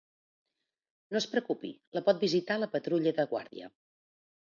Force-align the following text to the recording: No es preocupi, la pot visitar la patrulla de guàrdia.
No 1.15 1.19
es 1.19 1.27
preocupi, 1.33 1.69
la 1.97 2.03
pot 2.07 2.21
visitar 2.23 2.57
la 2.63 2.71
patrulla 2.77 3.13
de 3.21 3.27
guàrdia. 3.35 3.69